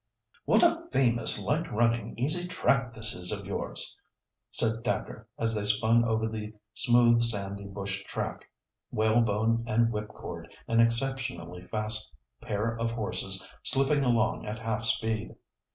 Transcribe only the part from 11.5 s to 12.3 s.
fast